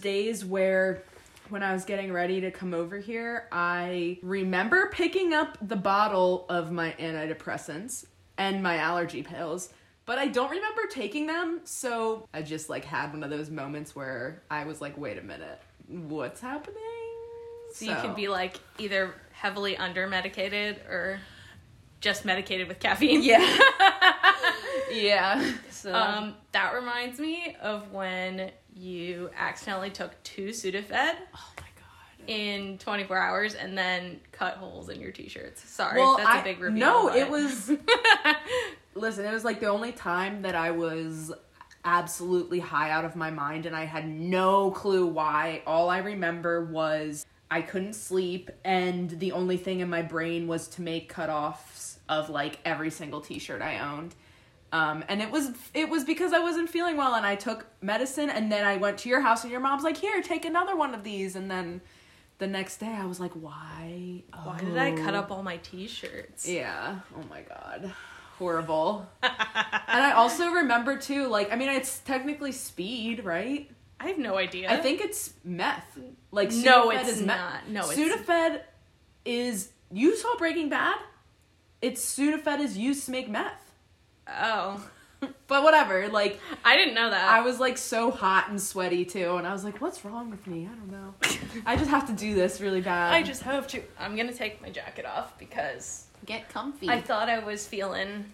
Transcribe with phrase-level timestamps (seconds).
[0.00, 1.02] days where
[1.48, 6.46] when I was getting ready to come over here, I remember picking up the bottle
[6.48, 8.04] of my antidepressants
[8.38, 9.70] and my allergy pills,
[10.06, 11.60] but I don't remember taking them.
[11.64, 15.22] So I just like had one of those moments where I was like, "Wait a
[15.22, 16.76] minute, what's happening?"
[17.74, 21.20] So, you could be like either heavily under medicated or
[22.00, 23.22] just medicated with caffeine.
[23.22, 23.58] yeah,
[24.92, 25.52] yeah.
[25.70, 32.26] So Um, that reminds me of when you accidentally took two Sudafed oh my god.
[32.26, 35.62] in 24 hours and then cut holes in your t-shirts.
[35.68, 36.80] Sorry, Well, that's a I- big reveal.
[36.80, 37.70] No, but- it was.
[38.94, 41.32] Listen, it was like the only time that I was
[41.84, 45.62] absolutely high out of my mind, and I had no clue why.
[45.66, 50.68] All I remember was I couldn't sleep, and the only thing in my brain was
[50.68, 54.14] to make cutoffs of like every single T-shirt I owned.
[54.72, 58.30] Um, and it was it was because I wasn't feeling well, and I took medicine,
[58.30, 60.94] and then I went to your house, and your mom's like, "Here, take another one
[60.94, 61.80] of these," and then.
[62.38, 64.22] The next day, I was like, "Why?
[64.32, 65.18] Why did I cut Oh.
[65.18, 66.48] up all my t-shirts?
[66.48, 67.00] Yeah.
[67.14, 67.92] Oh my god.
[68.38, 69.06] Horrible.
[69.22, 69.32] and
[69.88, 73.70] I also remember too, like, I mean, it's technically speed, right?
[74.00, 74.72] I have no idea.
[74.72, 75.98] I think it's meth.
[76.32, 77.68] Like, No, it's is not.
[77.68, 78.62] No, it's- Sudafed
[79.26, 79.72] is.
[79.92, 80.96] You saw Breaking Bad?
[81.82, 83.69] It's Sudafed is used to make meth.
[84.38, 84.84] Oh,
[85.46, 86.08] But whatever.
[86.08, 87.28] Like, I didn't know that.
[87.28, 90.46] I was like so hot and sweaty too, and I was like, what's wrong with
[90.46, 90.68] me?
[90.70, 91.14] I don't know.
[91.66, 93.12] I just have to do this really bad.
[93.12, 93.82] I just have to.
[93.98, 96.88] I'm gonna take my jacket off because get comfy.
[96.88, 98.24] I thought I was feeling.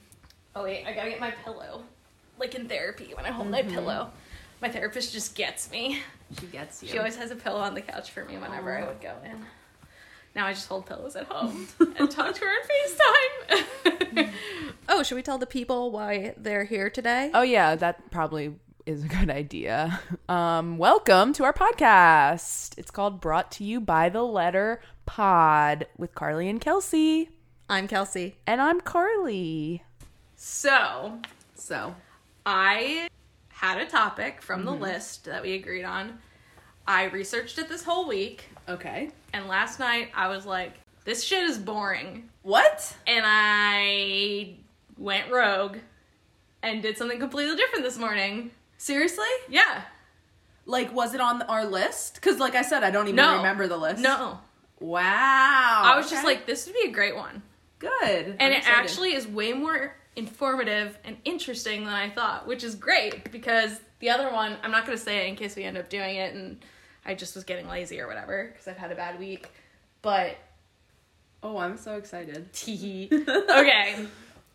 [0.55, 1.83] Oh wait, I gotta get my pillow.
[2.39, 3.71] Like in therapy, when I hold my mm-hmm.
[3.71, 4.11] pillow,
[4.61, 6.03] my therapist just gets me.
[6.39, 6.89] she gets you.
[6.91, 8.89] She always has a pillow on the couch for me whenever I oh.
[8.89, 9.47] would go in.
[10.35, 12.69] Now I just hold pillows at home and talk to her on FaceTime.
[12.69, 12.76] oh,
[15.07, 17.31] should we tell the people why they're here today?
[17.33, 18.57] Oh yeah, that probably
[18.87, 20.01] is a good idea.
[20.29, 22.77] Um, welcome to our podcast.
[22.77, 27.31] It's called Brought to You by the Letter Pod with Carly and Kelsey.
[27.71, 28.35] I'm Kelsey.
[28.45, 29.85] And I'm Carly.
[30.35, 31.21] So
[31.55, 31.95] So
[32.45, 33.07] I
[33.51, 36.19] had a topic from the list that we agreed on.
[36.89, 39.11] I researched it this whole week, Okay.
[39.33, 40.73] and last night I was like,
[41.05, 42.29] this shit is boring.
[42.43, 42.97] What?
[43.07, 44.57] And I
[44.97, 45.79] went rogue
[46.63, 48.51] and did something completely different this morning.
[48.79, 49.27] Seriously?
[49.49, 49.83] Yeah.
[50.65, 52.21] Like was it on our list?
[52.23, 53.37] Cuz like I said I don't even No.
[53.37, 54.01] remember the list.
[54.03, 54.41] No.
[54.81, 55.83] Wow.
[55.85, 57.43] I was just like, this would be a great one.
[57.79, 57.93] good.
[58.03, 58.79] And I'm it excited.
[58.79, 64.11] actually is way more informative and interesting than I thought, which is great because the
[64.11, 66.35] other one, I'm not going to say it in case we end up doing it
[66.35, 66.63] and
[67.05, 69.49] I just was getting lazy or whatever because I've had a bad week.
[70.03, 70.37] But,
[71.43, 72.49] Oh, I'm so excited.
[73.13, 74.07] okay.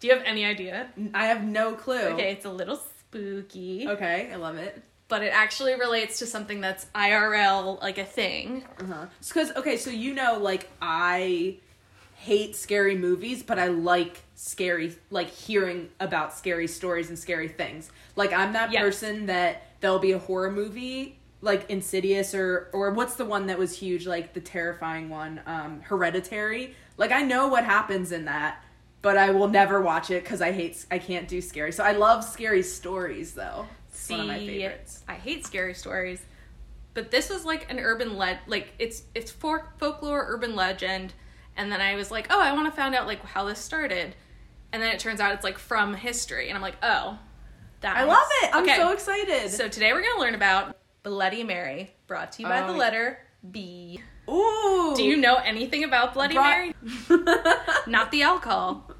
[0.01, 0.89] Do you have any idea?
[1.13, 1.95] I have no clue.
[2.15, 4.81] Okay, it's a little spooky, Okay, I love it.
[5.07, 8.65] but it actually relates to something that's IRL, like a thing.
[8.79, 9.05] Uh-huh.
[9.25, 11.57] Because okay, so you know, like I
[12.15, 17.91] hate scary movies, but I like scary, like hearing about scary stories and scary things.
[18.15, 18.81] Like I'm that Yes.
[18.81, 23.57] person that there'll be a horror movie, like Insidious or or what's the one that
[23.59, 26.75] was huge, like the terrifying one, um, Hereditary.
[26.97, 28.63] Like I know what happens in that.
[29.01, 31.71] But I will never watch it because I hate I can't do scary.
[31.71, 33.65] So I love scary stories though.
[33.89, 35.03] It's one of my See, favorites.
[35.07, 36.21] I hate scary stories,
[36.93, 41.13] but this was like an urban le like it's it's for folklore urban legend,
[41.57, 44.15] and then I was like, oh, I want to find out like how this started,
[44.71, 47.17] and then it turns out it's like from history, and I'm like, oh,
[47.81, 48.51] that I love it.
[48.53, 48.75] I'm Okay.
[48.77, 49.49] so excited.
[49.49, 53.17] So today we're gonna learn about Bloody Mary, brought to you by Oh, the letter
[53.49, 53.99] B.
[54.31, 54.93] Ooh.
[54.95, 56.73] Do you know anything about Bloody Mary?
[57.87, 58.91] Not the alcohol.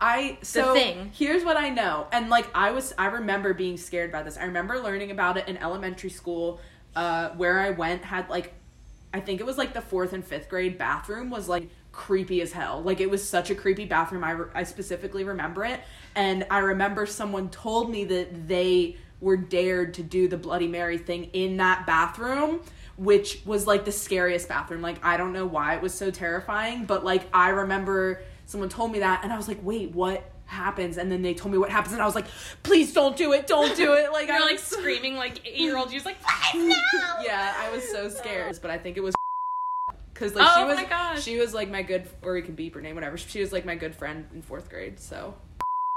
[0.00, 1.10] I so thing.
[1.14, 4.36] here's what I know, and like I was, I remember being scared by this.
[4.36, 6.60] I remember learning about it in elementary school,
[6.94, 8.54] uh, where I went had like,
[9.12, 12.52] I think it was like the fourth and fifth grade bathroom was like creepy as
[12.52, 12.80] hell.
[12.80, 14.22] Like it was such a creepy bathroom.
[14.22, 15.80] I re- I specifically remember it,
[16.14, 20.98] and I remember someone told me that they were dared to do the Bloody Mary
[20.98, 22.60] thing in that bathroom.
[22.98, 24.82] Which was like the scariest bathroom.
[24.82, 28.90] Like, I don't know why it was so terrifying, but like, I remember someone told
[28.90, 31.70] me that and i was like wait what happens and then they told me what
[31.70, 32.24] happens and i was like
[32.62, 35.76] please don't do it don't do it like You're i like screaming like eight year
[35.76, 35.90] old.
[35.90, 36.54] Just like, "What?
[36.54, 36.74] no.
[37.22, 39.14] yeah i was so scared but i think it was
[40.14, 40.82] because like Oh she
[41.14, 43.52] was she was like my good or we can beep her name whatever she was
[43.52, 45.34] like my good friend in fourth grade so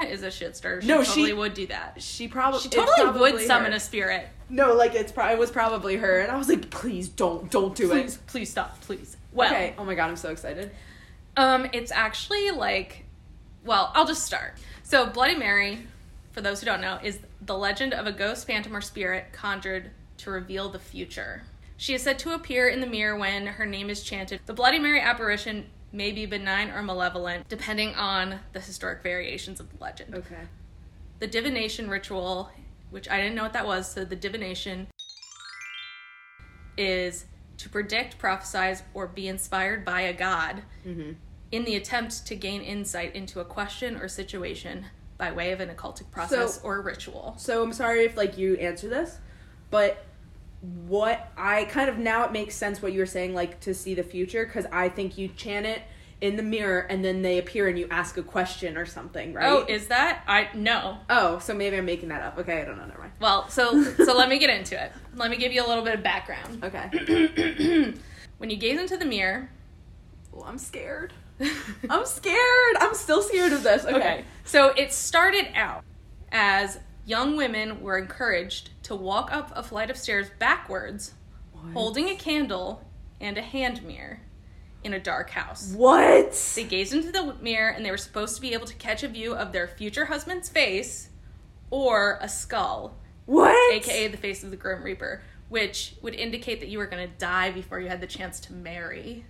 [0.10, 0.82] Is a shit starter.
[0.82, 2.02] She No, she- would do that.
[2.02, 3.78] she probably She totally would probably summon her.
[3.78, 4.28] a spirit.
[4.50, 7.74] no like it's pro- it was probably her and i was like please don't don't
[7.76, 9.16] do Please, it please please, stop, please.
[9.32, 10.72] Well, okay oh my god i'm so excited
[11.38, 13.06] um, it's actually like,
[13.64, 14.56] well, I'll just start.
[14.84, 15.88] So, Bloody Mary,
[16.32, 19.92] for those who don't know, is the legend of a ghost, phantom, or spirit conjured
[20.18, 21.44] to reveal the future.
[21.78, 24.42] She is said to appear in the mirror when her name is chanted.
[24.46, 29.70] The Bloody Mary apparition may be benign or malevolent, depending on the historic variations of
[29.70, 30.16] the legend.
[30.16, 30.48] Okay.
[31.20, 32.50] The divination ritual,
[32.90, 34.88] which I didn't know what that was, so the divination
[36.78, 37.26] is
[37.58, 41.12] to predict, prophesize, or be inspired by a god Mm-hmm.
[41.52, 44.86] in the attempt to gain insight into a question or situation
[45.18, 47.36] by way of an occultic process So- or ritual.
[47.38, 49.20] So I'm sorry if like you answer this,
[49.70, 50.06] but
[50.62, 53.96] what I kind of now it makes sense what you were saying like to see
[53.96, 55.82] the future because I think you chant it
[56.22, 59.50] in the mirror and then they appear and you ask a question or something, right?
[59.50, 60.24] Oh, is that?
[60.28, 61.00] I no.
[61.10, 62.38] oh, so maybe I'm making that up.
[62.38, 62.86] Okay, I don't know.
[62.86, 63.14] Never mind.
[63.20, 64.92] Well, so so let me get into it.
[65.16, 66.64] Let me give you a little bit of background.
[66.64, 67.94] Okay.
[68.42, 69.52] When you gaze into the mirror,
[70.32, 71.14] well, I'm scared.
[71.92, 72.76] I'm scared.
[72.80, 73.86] I'm still scared of this.
[73.86, 73.96] Okay.
[73.96, 74.26] Okay.
[74.46, 75.84] So it started out
[76.32, 76.80] as
[77.12, 81.14] young women were encouraged to walk up a flight of stairs backwards,
[81.52, 81.74] What?
[81.74, 82.88] holding a candle
[83.20, 84.22] and a hand mirror
[84.86, 85.74] in a dark house.
[85.74, 86.32] What?
[86.56, 89.10] They gazed into the mirror and they were supposed to be able to catch a
[89.10, 91.10] view of their future husband's face
[91.70, 93.74] or a skull, What?
[93.74, 97.14] aka the face of the Grim Reaper, which would indicate that you were going to
[97.18, 99.26] die before you had the chance to marry.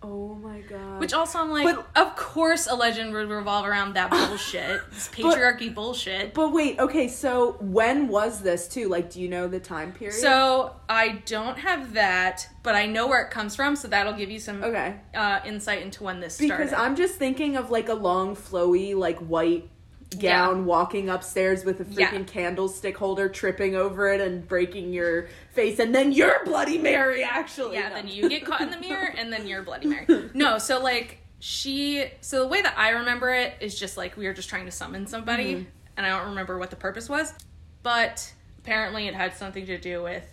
[0.00, 1.00] Oh my god.
[1.00, 5.08] Which also, I'm like, But- of course, a legend would revolve around that bullshit, this
[5.08, 6.34] patriarchy bullshit.
[6.34, 8.88] But wait, okay, so when was this too?
[8.88, 10.14] Like, do you know the time period?
[10.14, 14.30] So I don't have that, but I know where it comes from, so that'll give
[14.30, 15.00] you some okay.
[15.14, 16.56] uh, insight into when this started.
[16.56, 19.68] Because I'm just thinking of like a long, flowy, like white
[20.18, 22.10] gown walking upstairs with a Yeah.
[22.10, 27.22] freaking candlestick holder, tripping over it and breaking your face, and then you're Bloody Mary,
[27.22, 27.74] actually.
[27.76, 27.94] yeah, No.
[27.96, 30.06] then you get caught in the mirror, and then you're Bloody Mary.
[30.34, 34.26] No, so like she, so the way that I remember it is just like we
[34.26, 35.68] were just trying to summon somebody, Mm-hmm.
[35.98, 37.32] and I don't remember what the purpose was,
[37.82, 40.24] but apparently it had something to do with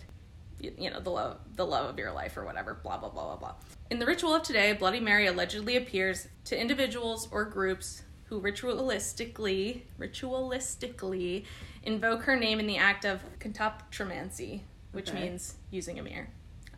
[0.62, 3.24] y- you know the love the love of your life or whatever blah blah blah
[3.24, 3.54] blah blah
[3.90, 9.82] in the ritual of today bloody mary allegedly appears to individuals or groups who ritualistically
[9.98, 11.44] ritualistically
[11.82, 14.60] invoke her name in the act of catoptromancy
[14.92, 15.20] which Okay.
[15.22, 16.28] means using a mirror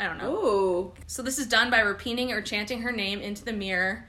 [0.00, 0.92] i don't know Ooh.
[1.06, 4.06] so this is done by repeating or chanting her name into the mirror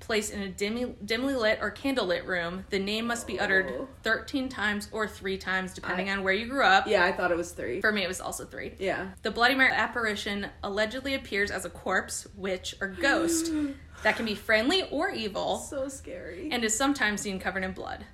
[0.00, 3.88] placed in a dimly, dimly lit or candlelit room the name must be uttered Oh.
[4.02, 7.30] 13 times or 3 times depending I- on where you grew up Yeah, I thought
[7.30, 7.80] it was three.
[7.80, 9.12] for me it was also 3 Yeah.
[9.22, 13.50] the Bloody Mary apparition allegedly appears as a corpse, witch, or ghost
[14.04, 16.50] that can be friendly or evil So scary.
[16.52, 18.04] and is sometimes seen covered in blood.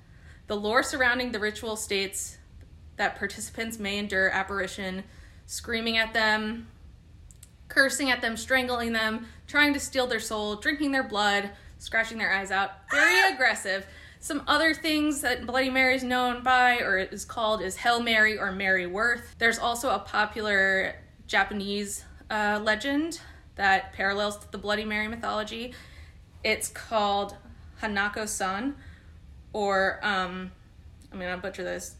[0.47, 2.37] The lore surrounding the ritual states
[2.95, 5.03] that participants may endure apparition,
[5.45, 6.67] screaming at them,
[7.67, 12.33] cursing at them, strangling them, trying to steal their soul, drinking their blood, scratching their
[12.33, 12.71] eyes out.
[12.89, 13.85] Very aggressive.
[14.19, 18.37] Some other things that Bloody Mary is known by or is called is Hail Mary
[18.37, 19.35] or Mary Worth.
[19.39, 20.95] There's also a popular
[21.27, 23.19] Japanese uh, legend
[23.61, 25.75] that parallels the Bloody Mary mythology.
[26.43, 27.35] It's called
[27.79, 28.75] Hanako san,
[29.53, 30.51] or um,
[31.13, 31.93] I'm gonna butcher this,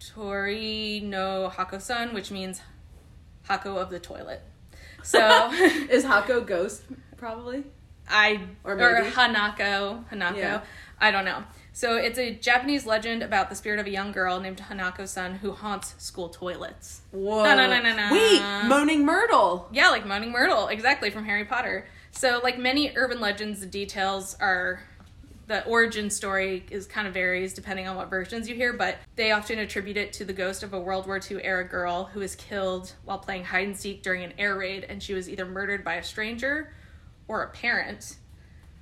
[0.00, 2.60] Tori no Hako san, which means
[3.44, 4.42] Hako of the toilet.
[5.04, 6.82] So Is Hako ghost
[7.16, 7.62] probably?
[8.08, 9.04] I Or or.
[9.12, 10.60] Hanako Hanako, Yeah.
[11.00, 11.44] I don't know.
[11.76, 15.52] So it's a Japanese legend about the spirit of a young girl named Hanako-san who
[15.52, 17.02] haunts school toilets.
[17.10, 17.44] Whoa.
[17.44, 18.08] No, no, no, no, no.
[18.10, 19.68] Wait, Moaning Myrtle.
[19.70, 21.86] Yeah, like Moaning Myrtle, exactly from Harry Potter.
[22.12, 24.80] So, like many urban legends, the details are
[25.48, 29.32] the origin story is kind of varies depending on what versions you hear, but they
[29.32, 32.36] often attribute it to the ghost of a World War II era girl who was
[32.36, 35.84] killed while playing hide and seek during an air raid, and she was either murdered
[35.84, 36.72] by a stranger
[37.28, 38.16] or a parent,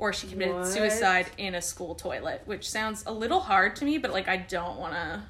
[0.05, 0.67] or she committed What?
[0.67, 4.37] suicide in a school toilet, which sounds a little hard to me, but like I
[4.37, 5.23] don't want to.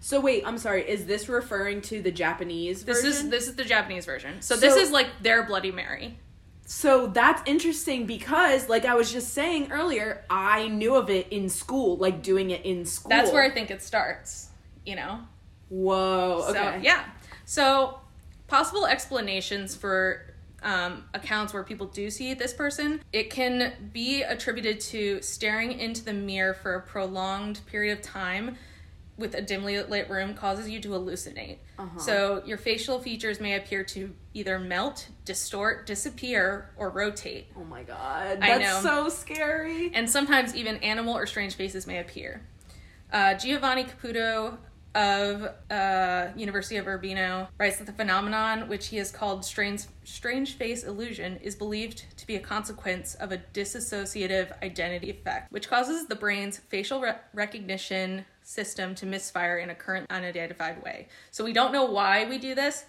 [0.00, 0.88] So wait, I'm sorry.
[0.88, 3.26] Is this referring to the Japanese This version?
[3.26, 6.18] is this is the Japanese version, so this is like their Bloody Mary.
[6.64, 11.50] So that's interesting because, like I was just saying earlier, I knew of it in
[11.50, 13.10] school, like doing it in school.
[13.10, 14.48] That's where I think it starts.
[14.86, 15.20] You know.
[15.68, 16.46] Whoa.
[16.48, 16.58] Okay.
[16.58, 17.04] So yeah.
[17.44, 18.00] So
[18.46, 20.25] possible explanations for
[20.66, 23.00] um, accounts where people do see this person.
[23.12, 28.56] It can be attributed to staring into the mirror for a prolonged period of time
[29.16, 31.58] with a dimly lit room causes you to hallucinate.
[31.78, 31.98] Uh-huh.
[31.98, 37.46] So your facial features may appear to either melt, distort, disappear, or rotate.
[37.56, 38.40] Oh my god.
[38.40, 39.92] That's so scary.
[39.94, 42.42] and sometimes even animal or strange faces may appear.
[43.12, 44.58] Uh, Giovanni Caputo
[44.96, 50.54] of uh, University of Urbino writes that the phenomenon, which he has called strange, strange
[50.54, 56.06] face illusion, is believed to be a consequence of a dissociative identity effect, which causes
[56.06, 61.08] the brain's facial re- recognition system to misfire in a current unidentified way.
[61.30, 62.86] So we don't know why we do this,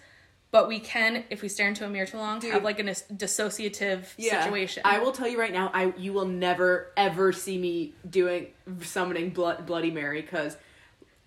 [0.50, 3.04] but we can, if we stare into a mirror too long, have like a dis-
[3.12, 4.80] dissociative situation.
[4.86, 8.46] I will tell you right now, I you will never ever see me doing
[8.80, 10.56] summoning blood, Bloody Mary because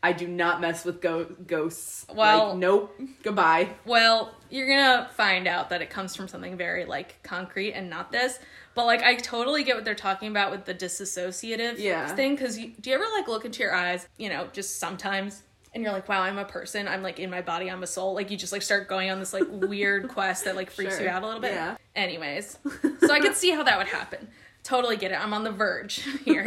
[0.03, 2.05] I do not mess with go- ghosts.
[2.13, 3.69] Well- like, nope, goodbye.
[3.85, 8.11] Well, you're gonna find out that it comes from something very like concrete and not
[8.11, 8.39] this.
[8.73, 12.07] But like, I totally get what they're talking about with the disassociative Yeah.
[12.15, 12.35] thing.
[12.35, 14.07] Because do you ever like look into your eyes?
[14.17, 15.43] You know, just sometimes,
[15.75, 16.87] and you're like, wow, I'm a person.
[16.87, 17.69] I'm like in my body.
[17.69, 18.13] I'm a soul.
[18.15, 21.03] Like you just like start going on this like weird quest that like freaks Sure.
[21.03, 21.51] you out a little bit.
[21.53, 21.75] Yeah.
[21.95, 22.57] Anyways,
[23.01, 24.29] so I could see how that would happen.
[24.63, 25.15] Totally get it.
[25.21, 26.43] I'm on the verge here.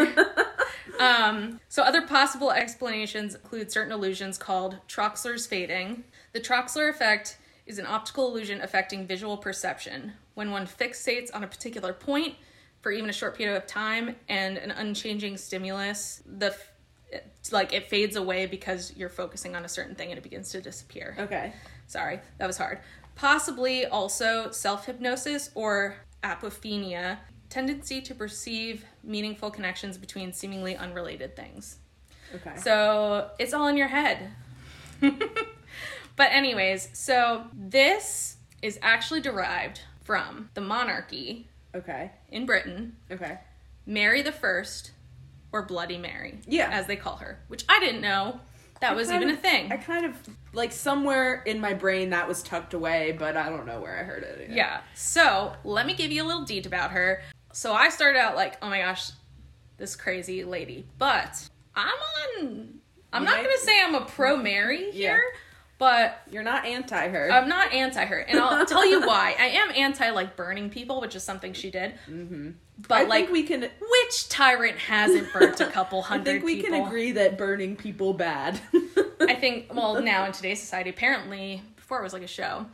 [0.98, 6.04] Um, so other possible explanations include certain illusions called Troxler's fading.
[6.32, 10.12] The Troxler effect is an optical illusion affecting visual perception.
[10.34, 12.34] When one fixates on a particular point
[12.80, 16.54] for even a short period of time and an unchanging stimulus, the
[17.52, 20.60] like it fades away because you're focusing on a certain thing and it begins to
[20.60, 21.16] disappear.
[21.18, 21.52] Okay.
[21.86, 22.80] Sorry, that was hard.
[23.14, 27.18] Possibly also self hypnosis or apophenia,
[27.58, 31.76] tendency to perceive meaningful connections between seemingly unrelated things.
[32.34, 32.56] Okay.
[32.56, 34.32] So it's all in your head.
[35.00, 42.10] but, anyways, so this is actually derived from the monarchy okay.
[42.28, 43.38] in Britain, Okay.
[43.86, 44.90] Mary the First,
[45.52, 46.70] or Bloody Mary, Yeah.
[46.72, 48.40] as they call her, which I didn't know
[48.80, 49.70] that was even of- a thing.
[49.70, 50.16] I kind of
[50.52, 54.02] like somewhere in my brain that was tucked away, but I don't know where I
[54.02, 54.50] heard it.
[54.50, 54.80] Yeah.
[54.94, 57.22] So let me give you a little deed about her.
[57.54, 59.10] So I started out like, oh my gosh,
[59.76, 60.84] this crazy lady.
[60.98, 62.80] But I'm on.
[63.12, 65.22] I'm You not might- gonna say I'm a pro Mary here,
[65.78, 67.30] but You're not anti her.
[67.30, 69.36] I'm not anti her, and I'll tell you why.
[69.38, 71.94] I am anti like burning people, which is something she did.
[72.08, 72.50] Mm-hmm.
[72.88, 73.60] But I like, we can.
[73.60, 76.22] which tyrant hasn't burnt a couple hundred?
[76.28, 76.70] I think we people?
[76.78, 78.60] can agree that burning people bad.
[79.20, 82.66] I think, well, now in today's society, apparently, before it was like a show.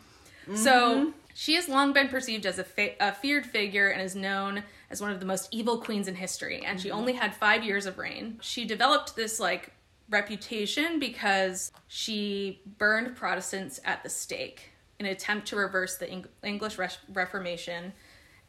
[0.44, 0.56] Mm-hmm.
[0.56, 4.62] So she has long been perceived as a, fa- a feared figure and is known
[4.90, 6.56] as one of the most evil queens in history.
[6.66, 6.82] And Mm-hmm.
[6.82, 8.38] she only had five years of reign.
[8.42, 9.72] She developed this like
[10.10, 14.68] reputation because she burned Protestants at the stake
[14.98, 17.94] in an attempt to reverse the Eng- English Res- Reformation.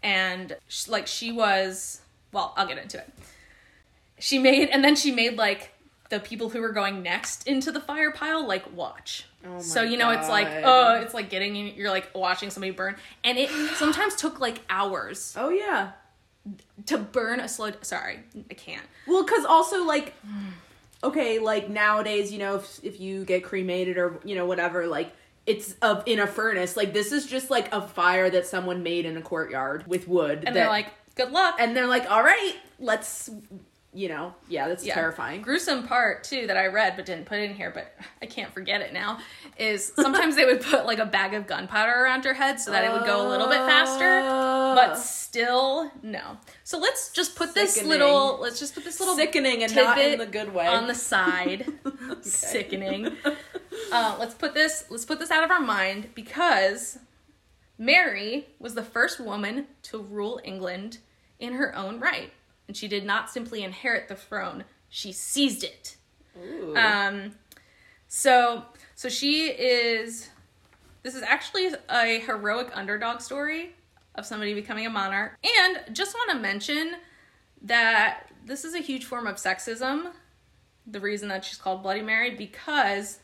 [0.04, 2.02] And sh- like she was,
[2.34, 3.10] well, I'll get into it
[4.20, 5.74] she made and then she made like
[6.10, 9.98] the people who were going next into the fire pile like watch Oh so you
[9.98, 13.50] know it's like oh it's like getting in you're like watching somebody burn and it
[13.76, 15.92] sometimes took like hours oh yeah.
[16.86, 18.20] to burn a slow sorry
[18.50, 20.14] i can't Well, because also like,
[21.04, 25.12] okay, like nowadays, you know, if if you get cremated or you know whatever, like
[25.48, 26.78] it's of in a furnace.
[26.78, 30.40] Like this is just like a fire that someone made in a courtyard with wood.
[30.40, 33.30] and that- they're like good luck and they're like, all right, let's,
[33.94, 34.94] you know, yeah, that's Yeah.
[34.94, 35.42] terrifying.
[35.42, 38.80] gruesome part too that i read but didn't put in here but i can't forget
[38.80, 39.20] it now
[39.58, 42.86] is sometimes they would put like a bag of gunpowder around her head so that
[42.86, 44.22] it would go a little bit faster
[44.76, 46.38] but still no.
[46.64, 50.18] So let's just put this little let's just put this little Sickening and not in
[50.20, 50.68] the good way.
[50.68, 51.66] on the side.
[52.22, 53.10] Sickening.
[53.92, 56.98] Uh, let's put this let's put this out of our mind because
[57.78, 61.00] mary was the first woman to rule england
[61.40, 62.32] in her own right
[62.72, 65.98] and she did not simply inherit the throne she seized it
[66.38, 66.76] Ooh.
[66.76, 67.34] um,
[68.08, 68.66] so
[69.02, 70.30] so she is.
[71.02, 73.74] This is actually a heroic underdog story
[74.14, 75.40] of somebody becoming a monarch.
[75.44, 76.98] And just want to mention
[77.64, 80.12] that this is a huge form of sexism.
[80.86, 83.18] The reason that she's called Bloody Mary because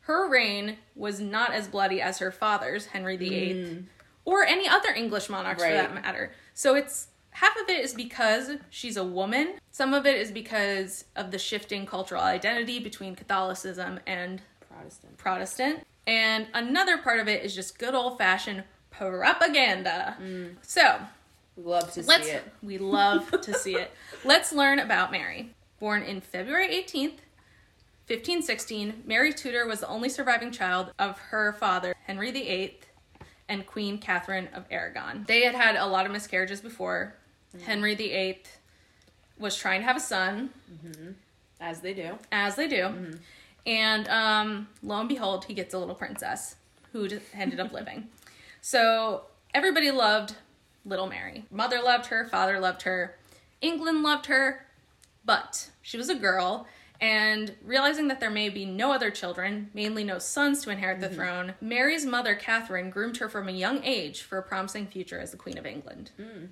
[0.00, 3.84] her reign was not as bloody as her father's, Henry VIII,
[4.24, 6.32] or any other English monarchs for that matter.
[6.54, 9.54] So it's half of it is because she's a woman.
[9.70, 14.40] Some of it is because of the shifting cultural identity between Catholicism and
[14.70, 15.18] Protestant.
[15.18, 15.86] Protestant.
[16.06, 20.16] And another part of it is just good old fashioned propaganda.
[20.22, 20.54] Mm.
[20.62, 20.98] So
[21.56, 22.44] We love to see it.
[22.62, 23.90] we love to see it.
[24.24, 25.50] Let's learn about Mary.
[25.78, 27.18] Born in February 18th,
[28.08, 32.78] 1516, Mary Tudor was the only surviving child of her father, Henry VIII,
[33.48, 35.24] and Queen Catherine of Aragon.
[35.28, 37.14] They had had a lot of miscarriages before.
[37.64, 38.42] Henry VIII
[39.38, 41.10] was trying to have a son, mm-hmm.
[41.60, 42.18] As they do.
[42.30, 42.82] as they do.
[42.82, 43.14] Mm-hmm.
[43.66, 46.56] And um, lo and behold, he gets a little princess
[46.92, 48.08] who ended up living.
[48.62, 49.22] So
[49.54, 50.34] everybody loved
[50.84, 51.44] little Mary.
[51.52, 53.14] Mother loved her, father loved her,
[53.60, 54.66] England loved her,
[55.24, 56.66] but she was a girl
[57.00, 61.08] And realizing that there may be no other children, mainly no sons to inherit the
[61.08, 61.16] mm-hmm.
[61.16, 65.30] throne, Mary's mother, Catherine, groomed her from a young age for a promising future as
[65.30, 66.10] the Queen of England.
[66.18, 66.48] Mm.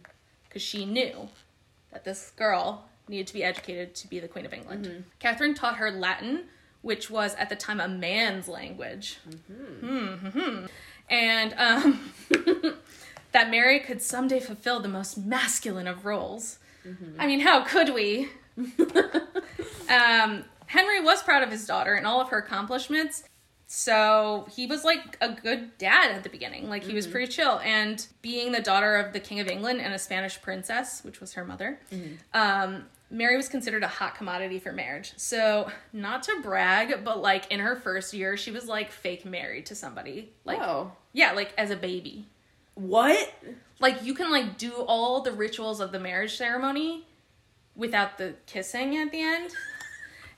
[0.54, 1.28] Because she knew
[1.92, 5.04] that this girl needed to be educated to be the Queen of England.
[5.18, 6.44] Catherine taught her Latin,
[6.80, 9.18] which was at the time a man's language.
[9.82, 10.68] Mhm.
[11.11, 12.12] And um,
[13.32, 16.61] that Mary could someday fulfill the most masculine of roles.
[17.18, 18.28] I mean, how could we?
[19.88, 23.25] um, Henry was proud of his daughter and all of her accomplishments.
[23.66, 26.68] So he was like a good dad at the beginning.
[26.68, 27.61] Like he was pretty chill.
[27.64, 31.33] And being the daughter of the King of England and a Spanish princess, which was
[31.33, 31.80] her mother,
[32.33, 35.12] um, Mary was considered a hot commodity for marriage.
[35.16, 39.66] So not to brag, but like in her first year, she was like fake married
[39.66, 40.33] to somebody.
[40.44, 40.92] Like oh.
[41.12, 42.26] yeah, like as a baby.
[42.75, 43.33] What?
[43.80, 47.06] Like you can like do all the rituals of the marriage ceremony
[47.76, 49.50] without the kissing at the end.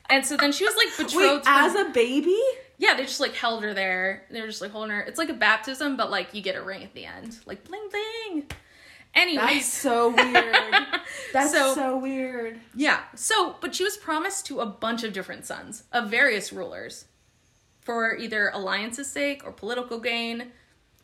[0.09, 1.45] And so then she was like Wait, betrothed.
[1.45, 2.41] to- as a baby?
[2.79, 4.25] Yeah, they just like held her there.
[4.31, 5.01] They're just like holding her.
[5.03, 7.89] It's like a baptism, but like you get a ring at the end, like bling
[7.91, 8.45] bling.
[9.15, 10.55] Anyway, that's so weird.
[11.33, 12.61] That's So- so, weird.
[12.75, 13.01] yeah.
[13.15, 17.07] So, but she was promised to a bunch of different sons of various rulers,
[17.81, 20.53] for either alliance's sake or political gain.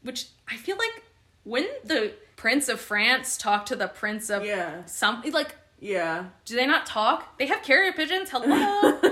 [0.03, 1.05] Which I feel like
[1.45, 4.85] when the Prince of France talked to the Prince of Yeah.
[4.85, 6.27] some like Yeah.
[6.45, 7.39] do they not talk?
[7.39, 8.29] They have carrier pigeons.
[8.31, 8.99] Hello,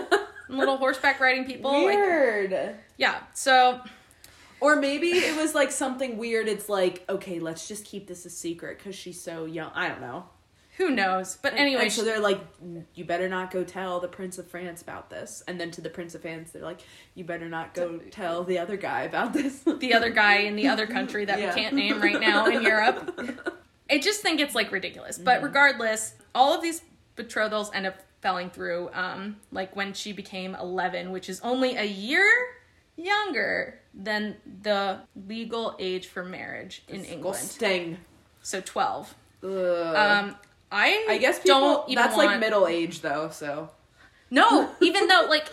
[0.51, 1.71] little horseback riding people.
[1.73, 2.77] Like, Weird.
[2.97, 3.21] yeah.
[3.35, 3.81] So
[4.61, 6.47] or maybe it was like something weird.
[6.47, 9.71] It's like, okay, let's just keep this a secret because she's so young.
[9.75, 10.27] I don't know.
[10.77, 11.39] who knows?
[11.41, 12.41] But anyway, And so they're like,
[12.95, 15.43] you better not go tell the Prince of France about this.
[15.49, 16.81] And then to the Prince of France, they're like,
[17.15, 19.63] you better not go tell the other guy about this.
[19.79, 21.55] the other guy in the other country that Yeah.
[21.55, 23.19] we can't name right now in Europe.
[23.91, 25.19] I just think it's like ridiculous.
[25.19, 25.47] But mm-hmm.
[25.47, 26.83] regardless, all of these
[27.17, 28.91] betrothals end up falling through.
[28.93, 32.27] Um, like when she became 11, which is only a year
[32.97, 37.39] younger than the legal age for marriage in England.
[37.39, 37.99] Disgusting.
[38.43, 39.15] So 12.
[39.43, 39.49] Ugh.
[39.49, 40.37] Um,
[40.73, 43.71] I I guess people, don't even that's want, like middle age though, so
[44.31, 45.49] No, even though like,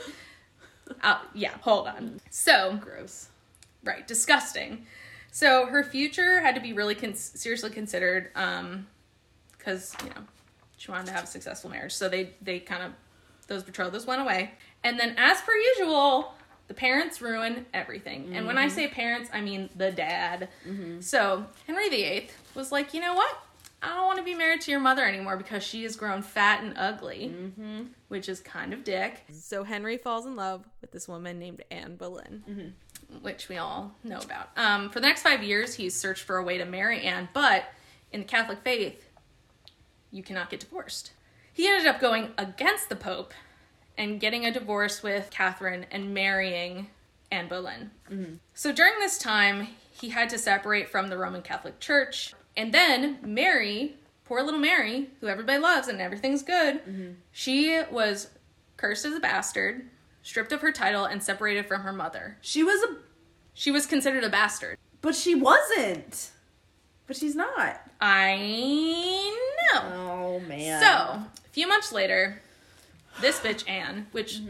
[1.01, 1.53] uh, yeah.
[1.61, 2.19] Hold on.
[2.29, 3.29] So gross.
[3.83, 4.85] Right, disgusting.
[5.31, 8.87] So her future had to be really con- seriously considered, um,
[9.57, 10.21] because you know
[10.77, 11.93] she wanted to have a successful marriage.
[11.93, 12.91] So they they kind of
[13.47, 14.51] those betrothals went away,
[14.83, 16.33] and then as per usual,
[16.67, 18.35] the parents ruin everything.
[18.35, 18.75] And when I mm-hmm.
[18.75, 20.49] say parents, I mean the dad.
[20.67, 21.01] Mm-hmm.
[21.01, 23.37] So Henry VIII was like, you know what?
[23.81, 26.63] I don't want to be married to your mother anymore because she has grown fat
[26.63, 27.83] and ugly, mm-hmm.
[28.07, 29.23] which is kind of dick.
[29.31, 32.73] So Henry falls in love with this woman named Anne Boleyn
[33.21, 34.49] which we all know about.
[34.57, 37.65] Um, for the next five years, he's searched for a way to marry Anne, but
[38.11, 39.06] in the Catholic faith,
[40.11, 41.11] you cannot get divorced.
[41.53, 43.33] He ended up going against the Pope
[43.97, 46.87] and getting a divorce with Catherine and marrying
[47.31, 47.91] Anne Boleyn.
[48.11, 48.35] Mm-hmm.
[48.53, 52.33] So during this time, he had to separate from the Roman Catholic Church.
[52.55, 57.11] And then Mary, poor little Mary, who everybody loves and everything's good, mm-hmm.
[57.31, 58.29] she was
[58.77, 59.87] cursed as a bastard,
[60.21, 62.37] stripped of her title, and separated from her mother.
[62.41, 62.97] She was a,
[63.53, 64.77] She was considered a bastard.
[65.01, 66.31] but she wasn't.
[67.07, 67.81] But she's not.
[67.99, 68.35] I
[69.73, 69.81] know.
[69.95, 70.81] Oh man.
[70.81, 72.41] So, a few months later,
[73.21, 74.41] this bitch Anne, which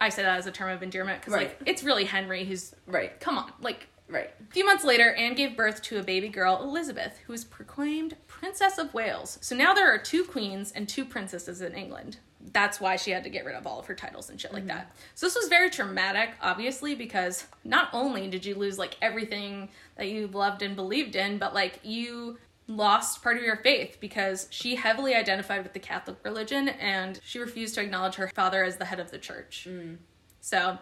[0.00, 3.18] I say that as a term of endearment because like it's really Henry who's right,
[3.20, 4.30] come on, like right.
[4.40, 8.16] a few months later, Anne gave birth to a baby girl, Elizabeth, who was proclaimed
[8.26, 9.38] Princess of Wales.
[9.40, 12.18] So now there are two queens and two princesses in England.
[12.52, 14.66] That's why she had to get rid of all of her titles and shit like
[14.66, 14.88] that.
[14.88, 14.98] Mm-hmm.
[15.14, 20.08] So this was very traumatic, obviously, because not only did you lose like everything that
[20.08, 24.76] you loved and believed in, but like you lost part of your faith because she
[24.76, 28.86] heavily identified with the Catholic religion and she refused to acknowledge her father as the
[28.86, 29.66] head of the church.
[29.68, 29.98] Mm.
[30.40, 30.78] So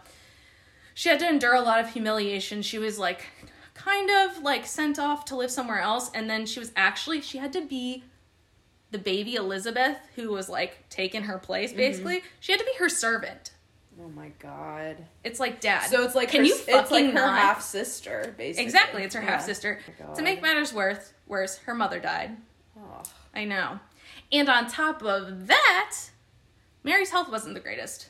[0.95, 2.63] she had to endure a lot of humiliation.
[2.63, 3.27] She was like
[3.75, 7.39] kind of like sent off to live somewhere else and then she was actually she
[7.39, 8.05] had to be
[8.91, 11.79] the baby Elizabeth who was like taking her place mm-hmm.
[11.79, 12.23] basically.
[12.39, 13.53] She had to be her servant.
[14.05, 14.97] Oh my god.
[15.23, 15.87] It's like dad.
[15.89, 17.39] So it's like can her, you fucking it's like her not?
[17.39, 18.65] half sister, basically.
[18.65, 19.31] Exactly, it's her Yeah.
[19.33, 19.81] half sister.
[20.09, 22.37] Oh To make matters worse, worse, her mother died.
[22.77, 23.03] Oh.
[23.35, 23.79] I know.
[24.33, 25.97] And on top of that,
[26.83, 28.09] Mary's health wasn't the greatest.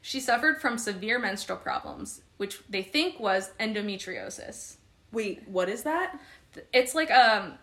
[0.00, 4.76] She suffered from severe menstrual problems, which they think was endometriosis.
[5.12, 6.18] Wait, what is that?
[6.72, 7.58] It's like um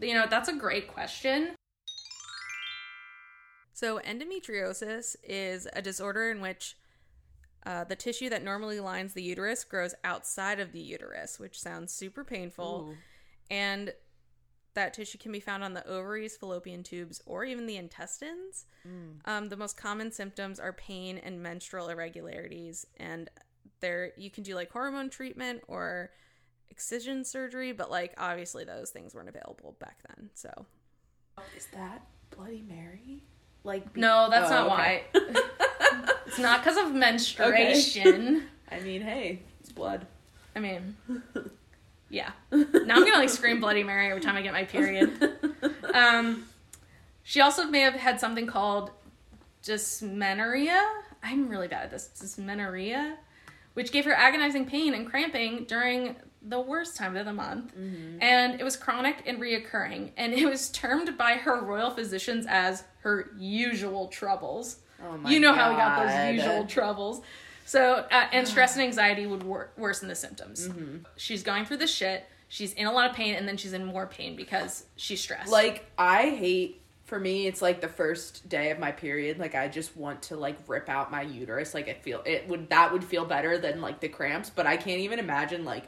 [0.00, 1.50] you know, that's a great question.
[3.74, 6.76] So endometriosis is a disorder in which
[7.64, 11.92] uh, the tissue that normally lines the uterus grows outside of the uterus, which sounds
[11.92, 12.88] super painful.
[12.90, 12.96] Ooh.
[13.50, 13.92] And
[14.74, 18.64] that tissue can be found on the ovaries, fallopian tubes, or even the intestines.
[19.30, 23.28] Um, the most common symptoms are pain and menstrual irregularities, and
[23.80, 26.10] there you can do like hormone treatment or
[26.70, 30.30] excision surgery, but like obviously those things weren't available back then.
[30.34, 30.50] So
[31.56, 33.24] Is that Bloody Mary?
[33.64, 35.04] Like, be- no, that's Oh, not okay.
[35.12, 35.20] why.
[36.26, 38.44] it's not because of menstruation.
[38.70, 40.06] I mean, hey, it's blood.
[40.56, 40.96] I mean,
[42.10, 42.30] yeah.
[42.50, 42.60] Now
[42.96, 45.12] I'm gonna like scream Bloody Mary every time I get my period.
[45.94, 46.44] Um,
[47.22, 48.90] she also may have had something called
[49.62, 50.82] dysmenorrhea.
[51.22, 52.08] I'm really bad at this.
[52.08, 53.16] Dysmenorrhea,
[53.74, 57.72] which gave her agonizing pain and cramping during the worst time of the month,
[58.20, 62.82] and it was chronic and reoccurring, and it was termed by her royal physicians as
[63.02, 64.78] her usual troubles.
[65.04, 67.22] Oh my you know how we got those usual troubles.
[67.64, 70.68] So, uh, and stress and anxiety would wor- worsen the symptoms.
[70.68, 70.98] Mm-hmm.
[71.16, 72.26] She's going through this shit.
[72.48, 75.50] She's in a lot of pain, and then she's in more pain because she's stressed.
[75.50, 76.80] Like, I hate.
[77.04, 79.38] For me, it's like the first day of my period.
[79.38, 81.74] Like, I just want to like rip out my uterus.
[81.74, 84.48] Like, I feel it would that would feel better than like the cramps.
[84.48, 85.84] But I can't even imagine like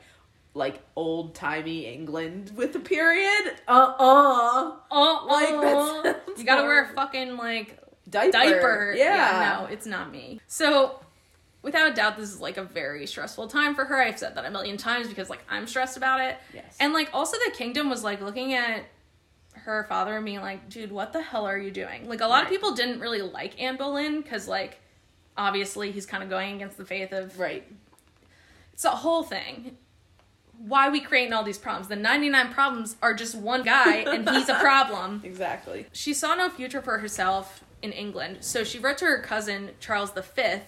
[0.55, 3.55] like old timey England with a period.
[3.67, 8.33] Uh uh oh, like, oh, that sounds you gotta wear a fucking like diaper.
[8.33, 8.95] diaper.
[8.97, 9.59] Yeah.
[9.61, 10.41] no, it's not me.
[10.47, 11.01] So,
[11.63, 14.01] without a doubt, this is like a very stressful time for her.
[14.01, 16.37] I've said that a million times because like I'm stressed about it.
[16.53, 16.77] Yes.
[16.79, 18.85] And like also the kingdom was like looking at
[19.55, 22.09] her father and being like, dude, what the hell are you doing?
[22.09, 24.79] Like a lot of people didn't really like Anne Boleyn because like
[25.37, 27.65] obviously he's kind of going against the faith of Right.
[28.73, 29.79] it's a whole thing.
[30.67, 31.89] Why we creating all these problems?
[31.89, 35.21] The 99 problems are just one guy and he's a problem.
[35.35, 35.87] Exactly.
[35.93, 40.11] She saw no future for herself in England, so she wrote to her cousin Charles
[40.13, 40.61] V,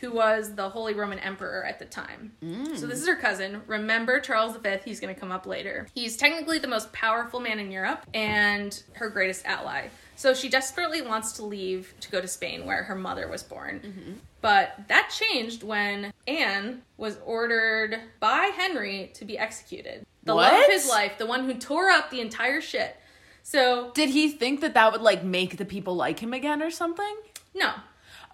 [0.00, 2.32] who was the Holy Roman Emperor at the time.
[2.76, 3.60] So this is her cousin.
[3.66, 5.88] Remember Charles V, he's going to come up later.
[5.94, 9.88] He's technically the most powerful man in Europe and her greatest ally.
[10.16, 13.80] So she desperately wants to leave to go to Spain, where her mother was born.
[13.84, 14.12] Mm-hmm.
[14.40, 20.06] But that changed when Anne was ordered by Henry to be executed.
[20.24, 22.96] The love of his life, the one who tore up the entire shit.
[23.42, 26.70] So, Did he think that that would like make the people like him again or
[26.70, 27.16] something?
[27.54, 27.72] no.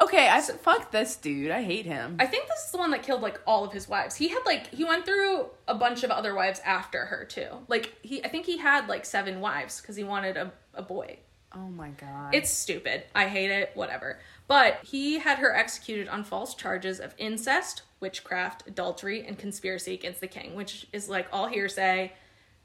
[0.03, 1.53] Okay, I fuck this dude.
[1.53, 2.17] I hate him.
[2.19, 4.17] I think this is the one that killed like all of his wives.
[4.17, 7.47] He had like he went through a bunch of other wives after her too.
[7.69, 11.19] Like he I think he had like seven wives because he wanted a, a boy.
[11.57, 12.35] Oh my god.
[12.35, 13.05] It's stupid.
[13.15, 14.19] I hate it, whatever.
[14.47, 20.21] But he had her executed on false charges of incest, witchcraft, adultery, and conspiracy against
[20.21, 22.13] the king, which is like all hearsay.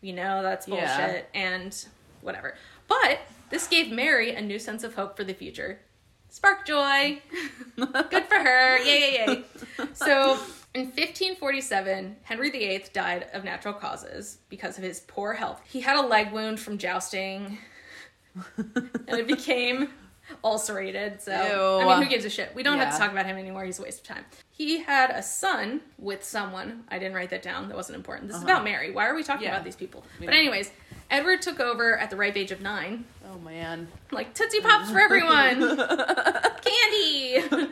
[0.01, 1.21] You know, that's bullshit Yeah.
[1.33, 1.85] and
[2.21, 2.55] whatever.
[2.87, 5.79] But this gave Mary a new sense of hope for the future.
[6.29, 7.21] Spark joy.
[7.75, 8.77] Good for her.
[8.79, 8.85] Yay,
[9.17, 9.43] yay, yay.
[9.93, 10.37] So
[10.75, 15.61] in 1547, Henry VIII died of natural causes because of his poor health.
[15.65, 17.57] He had a leg wound from jousting
[18.57, 19.89] and it became
[20.43, 21.21] ulcerated.
[21.21, 22.53] So I mean, who gives a shit?
[22.55, 23.63] We don't have to talk about him anymore.
[23.65, 24.25] He's a waste of time.
[24.51, 26.83] He had a son with someone.
[26.89, 27.67] I didn't write that down.
[27.69, 28.27] That wasn't important.
[28.27, 28.91] This is about Mary.
[28.91, 29.53] Why are we talking Uh-huh.
[29.53, 29.57] Yeah.
[29.57, 30.03] about these people?
[30.19, 30.71] We But anyways,
[31.09, 33.05] Edward took over at the ripe age of nine.
[33.31, 33.87] oh man.
[34.11, 35.77] Like Tootsie Pops for everyone,
[36.61, 37.69] candy.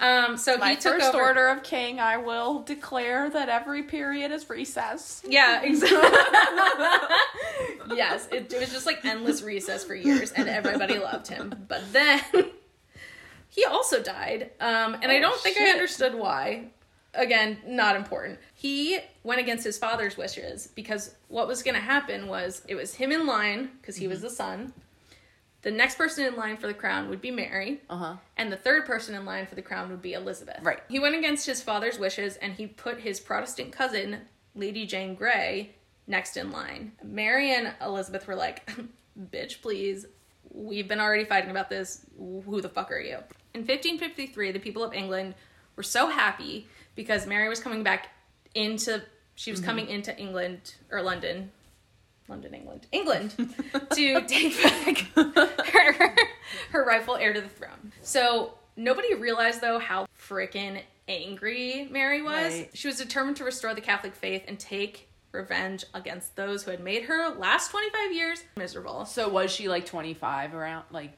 [0.00, 1.20] Um, so My he took first over.
[1.22, 5.22] order of king, I will declare that every period is recess.
[5.28, 5.98] Yeah, exactly.
[7.96, 11.54] yes, it, it was just like endless recess for years, and everybody loved him.
[11.68, 12.20] But then
[13.48, 16.68] he also died, um, and I Oh, don't think I understood why.
[17.14, 18.38] Again, not important.
[18.54, 22.94] He went against his father's wishes because what was going to happen was it was
[22.94, 24.10] him in line because he Mm-hmm.
[24.10, 24.72] was the son.
[25.62, 27.80] The next person in line for the crown would be Mary.
[27.90, 28.16] Uh huh.
[28.36, 30.60] And the third person in line for the crown would be Elizabeth.
[30.62, 30.80] Right.
[30.88, 34.20] He went against his father's wishes and he put his Protestant cousin,
[34.54, 35.74] Lady Jane Grey,
[36.06, 36.92] next in line.
[37.02, 38.70] Mary and Elizabeth were like,
[39.32, 40.06] bitch, please.
[40.50, 42.06] We've been already fighting about this.
[42.16, 43.18] Who the fuck are you?
[43.54, 45.34] In 1553, the people of England
[45.76, 48.08] were so happy because Mary was coming back
[48.54, 49.02] into,
[49.34, 51.50] she was coming into England or London.
[52.28, 52.86] London, England.
[52.92, 53.34] England
[53.94, 54.98] to take back
[55.72, 56.16] her,
[56.70, 57.92] her rightful heir to the throne.
[58.02, 62.52] So nobody realized though how freaking angry Mary was.
[62.52, 62.70] Right.
[62.74, 66.80] She was determined to restore the Catholic faith and take revenge against those who had
[66.80, 69.04] made her last 25 years miserable.
[69.04, 71.12] So was she like twenty five around like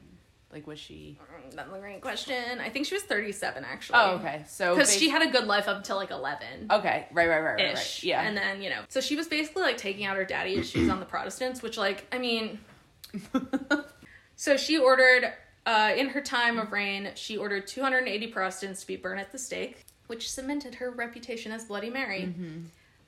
[0.53, 2.61] like was she Mm, That's a great question.
[2.61, 3.99] I think she was 37 actually.
[3.99, 4.45] Oh, okay.
[4.49, 6.67] So Because she had a good life up until like 11.
[6.71, 7.75] Okay, right, right, right, right, ish.
[7.75, 8.05] right.
[8.05, 8.23] Yeah.
[8.23, 11.01] And then, you know, so she was basically like taking out her daddy issues on
[11.01, 12.59] the Protestants, which, like, I mean,
[14.37, 15.33] so she ordered,
[15.67, 19.39] uh, in her time of reign, she ordered 280 Protestants to be burned at the
[19.39, 22.23] stake, which cemented her reputation as Bloody Mary.
[22.23, 22.65] Mm-hmm.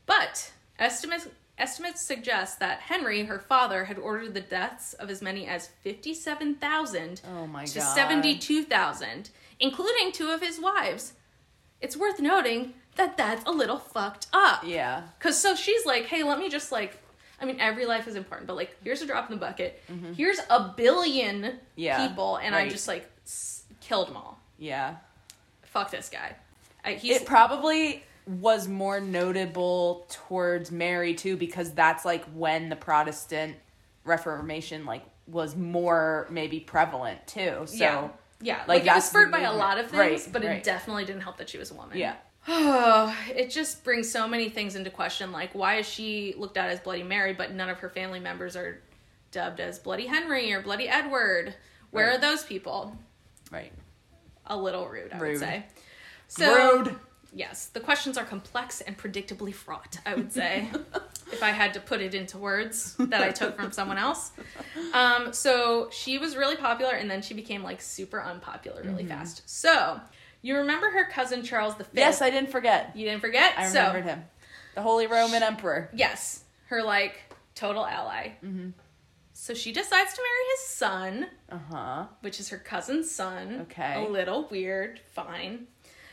[0.07, 1.28] But estimates
[1.62, 7.20] estimates suggest that Henry, her father, had ordered the deaths of as many as 57,000
[7.27, 11.12] Oh to 72,000, including two of his wives.
[11.81, 14.64] It's worth noting that that's a little fucked up.
[14.64, 15.03] Yeah.
[15.20, 16.98] Cause so she's like, hey, let me just like,
[17.40, 19.83] I mean, every life is important, but like, here's a drop in the bucket.
[20.16, 21.57] Here's a billion Mm-hmm.
[21.77, 24.38] Yeah, people, and I just like s- killed them all.
[24.59, 24.96] Yeah.
[25.62, 26.37] Fuck this guy.
[26.85, 32.76] I, he's It probably was more notable towards Mary too because that's like when the
[32.76, 33.56] Protestant
[34.04, 37.62] Reformation like was more maybe prevalent too.
[37.66, 38.08] So yeah,
[38.40, 38.58] yeah.
[38.61, 41.22] like, Like, it was spurred by a lot of things, Right, but it definitely didn't
[41.22, 41.96] help that she was a woman.
[41.98, 42.14] yeah.
[42.48, 45.30] Oh, it just brings so many things into question.
[45.32, 48.56] Like, why is she looked at as Bloody Mary, but none of her family members
[48.56, 48.80] are
[49.30, 51.54] dubbed as Bloody Henry or Bloody Edward?
[51.92, 52.16] Where Right.
[52.16, 52.96] are those people?
[53.52, 53.72] Right.
[54.46, 55.66] A little rude, I would say.
[56.26, 56.96] So, Rude.
[57.35, 60.68] Yes, the questions are complex and predictably fraught, I would say,
[61.33, 64.33] if I had to put it into words that I took from someone else.
[64.92, 69.12] Um, so she was really popular and then she became like super unpopular really Mm-hmm.
[69.12, 69.42] fast.
[69.49, 69.99] So,
[70.42, 71.85] you remember her cousin Charles V?
[71.95, 72.95] Yes, I didn't forget.
[72.97, 73.55] You didn't forget?
[73.57, 74.25] I So- remembered him.
[74.75, 75.88] The Holy Roman Emperor.
[75.95, 77.18] Yes, her like
[77.55, 78.33] total ally.
[78.45, 78.71] Mm-hmm.
[79.35, 82.05] So she decides to marry his son, Uh huh.
[82.21, 83.61] which is her cousin's son.
[83.71, 84.05] Okay.
[84.05, 85.66] A little weird, fine.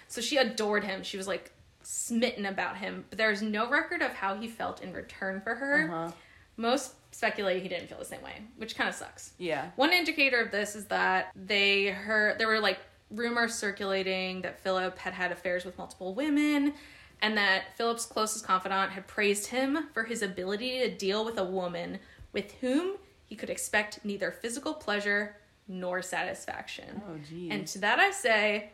[0.09, 1.03] So she adored him.
[1.03, 1.51] She was like
[1.83, 5.85] smitten about him, but there's no record of how he felt in return for her.
[5.85, 6.11] Uh-huh.
[6.57, 9.31] Most speculate he didn't feel the same way, which kind of sucks.
[9.37, 9.69] Yeah.
[9.75, 14.97] One indicator of this is that they heard there were like rumors circulating that Philip
[14.97, 16.73] had had affairs with multiple women
[17.21, 21.43] and that Philip's closest confidant had praised him for his ability to deal with a
[21.43, 21.99] woman
[22.33, 25.35] with whom he could expect neither physical pleasure
[25.67, 27.01] nor satisfaction.
[27.07, 27.51] Oh, geez.
[27.51, 28.71] And to that I say,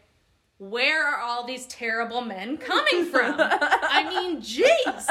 [0.58, 3.36] where are all these terrible men coming from?
[3.40, 5.10] I mean, jeez.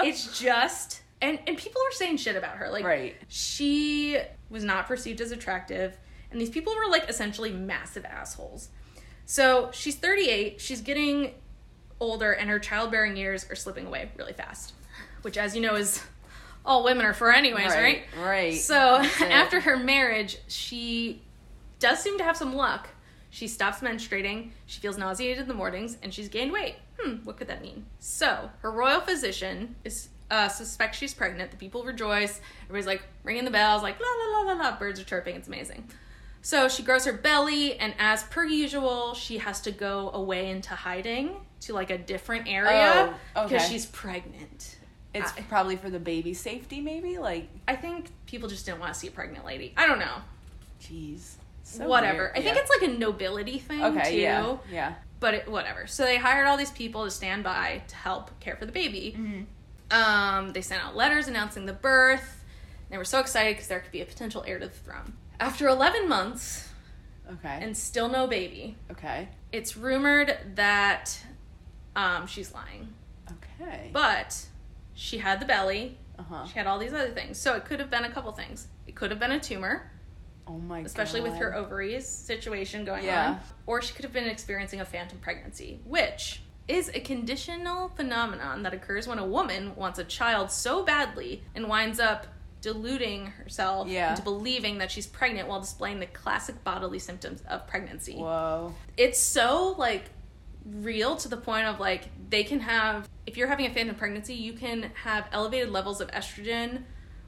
[0.00, 2.70] It's just and and people were saying shit about her.
[2.70, 3.16] Like Right.
[3.28, 4.18] she
[4.50, 5.96] was not perceived as attractive
[6.30, 8.68] and these people were like essentially massive assholes.
[9.26, 11.32] So, she's 38, she's getting
[11.98, 14.74] older and her childbearing years are slipping away really fast,
[15.22, 16.02] which as you know is
[16.66, 18.02] all women are for anyways, right?
[18.16, 18.24] Right.
[18.26, 18.54] Right.
[18.60, 18.76] So
[19.20, 21.22] after her marriage, she
[21.78, 22.88] does seem to have some luck.
[23.34, 26.76] She stops menstruating, she feels nauseated in the mornings, and she's gained weight.
[27.00, 27.84] Hmm, what could that mean?
[27.98, 31.50] So her royal physician is uh, suspects she's pregnant.
[31.50, 32.40] The people rejoice.
[32.66, 34.78] Everybody's like ringing the bells, like la la la la la.
[34.78, 35.34] Birds are chirping.
[35.34, 35.88] It's amazing.
[36.42, 40.70] So she grows her belly, and as per usual, she has to go away into
[40.76, 43.72] hiding to like a different area Oh, because okay.
[43.72, 44.76] she's pregnant.
[45.12, 47.18] it's I- probably for the baby's safety, maybe.
[47.18, 49.74] Like, I think people just didn't want to see a pregnant lady.
[49.76, 50.18] I don't know.
[50.80, 51.32] jeez.
[51.64, 52.18] So whatever.
[52.18, 52.30] weird.
[52.36, 52.62] I think Yeah.
[52.62, 54.10] it's like a nobility thing okay.
[54.12, 54.16] too.
[54.18, 54.56] Yeah.
[54.70, 54.94] Yeah.
[55.20, 55.86] But it, whatever.
[55.86, 59.14] So they hired all these people to stand by to help care for the baby.
[59.18, 59.42] Mm-hmm.
[59.90, 62.44] Um, they sent out letters announcing the birth.
[62.90, 65.14] They were so excited because there could be a potential heir to the throne.
[65.40, 66.68] After 11 months
[67.30, 67.58] Okay.
[67.62, 69.28] and still no baby, okay.
[69.50, 71.18] it's rumored that
[71.96, 72.88] um, she's lying.
[73.30, 73.88] Okay.
[73.92, 74.46] But
[74.94, 75.96] she had the belly.
[76.18, 76.46] uh huh.
[76.46, 77.38] She had all these other things.
[77.38, 78.68] So it could have been a couple things.
[78.86, 79.90] It could have been a tumor.
[80.46, 80.86] Oh my god.
[80.86, 83.30] especially with her ovaries situation going Yeah.
[83.30, 83.40] on.
[83.66, 88.72] Or she could have been experiencing a phantom pregnancy, which is a conditional phenomenon that
[88.74, 92.26] occurs when a woman wants a child so badly and winds up
[92.62, 94.10] deluding herself Yeah.
[94.10, 98.16] into believing that she's pregnant while displaying the classic bodily symptoms of pregnancy.
[98.16, 98.74] Whoa.
[98.96, 100.04] It's so like
[100.64, 104.34] real to the point of like they can have if you're having a phantom pregnancy,
[104.34, 106.84] you can have elevated levels of estrogen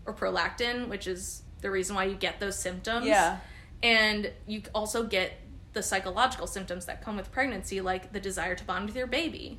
[0.06, 3.06] or prolactin, which is the reason why you get those symptoms.
[3.06, 3.38] Yeah.
[3.82, 5.32] And you also get
[5.72, 9.58] the psychological symptoms that come with pregnancy, like the desire to bond with your baby.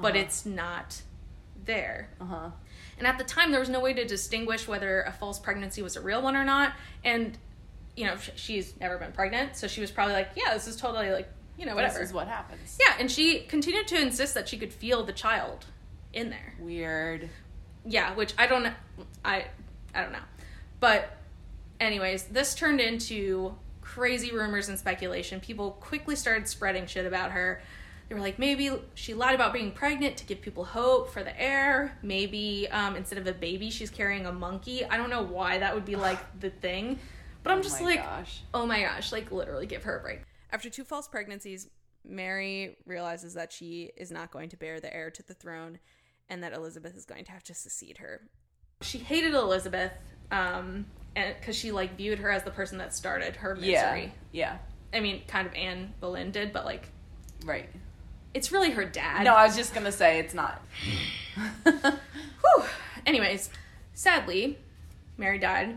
[0.00, 0.24] But Uh-huh.
[0.24, 1.02] it's not
[1.64, 2.10] there.
[2.20, 2.50] Uh huh.
[2.98, 5.96] And at the time, there was no way to distinguish whether a false pregnancy was
[5.96, 6.74] a real one or not.
[7.04, 7.36] And,
[7.96, 11.10] you know, she's never been pregnant, so she was probably like, yeah, this is totally
[11.10, 11.98] like, you know, whatever.
[11.98, 12.78] This is what happens.
[12.80, 15.66] yeah, and she continued to insist that she could feel the child
[16.12, 16.54] in there.
[16.60, 17.30] Weird.
[17.86, 18.66] Yeah, which I don't.
[19.24, 19.46] I
[19.94, 20.18] I don't know.
[20.84, 21.16] But
[21.80, 25.40] anyways, this turned into crazy rumors and speculation.
[25.40, 27.62] People quickly started spreading shit about her.
[28.06, 31.40] They were like, maybe she lied about being pregnant to give people hope for the
[31.40, 31.96] heir.
[32.02, 34.84] Maybe um, instead of a baby, she's carrying a monkey.
[34.84, 36.98] I don't know why that would be like the thing.
[37.42, 38.42] But I'm Oh just my like, gosh.
[38.52, 40.20] oh my gosh, like literally give her a break.
[40.52, 41.66] After two false pregnancies,
[42.06, 45.78] Mary realizes that she is not going to bear the heir to the throne
[46.28, 48.28] and that Elizabeth is going to have to succeed her.
[48.82, 49.92] She hated Elizabeth
[50.30, 53.70] um and cuz she like viewed her as the person that started her misery.
[53.72, 54.08] Yeah.
[54.32, 54.56] Yeah.
[54.92, 56.88] I mean, kind of Anne Boleyn did, but like
[57.44, 57.68] Right.
[58.32, 59.24] it's really her dad.
[59.24, 60.62] No, I was just gonna say it's not.
[61.64, 62.64] Whew.
[63.06, 63.50] Anyways,
[63.92, 64.58] sadly,
[65.16, 65.68] Mary died